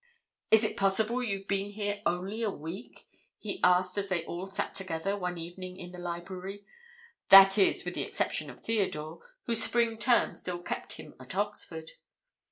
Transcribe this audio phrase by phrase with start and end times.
[0.49, 3.05] "Is it possible you've been here only a week?"
[3.37, 6.65] he asked as they all sat together one evening in the library
[7.29, 11.91] that is, with the exception of Theodore, whose spring term still kept him at Oxford.